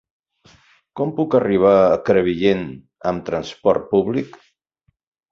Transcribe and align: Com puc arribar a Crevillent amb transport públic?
Com 0.99 1.09
puc 1.17 1.35
arribar 1.39 1.73
a 1.81 1.99
Crevillent 2.07 2.63
amb 3.11 3.27
transport 3.27 3.85
públic? 3.93 4.33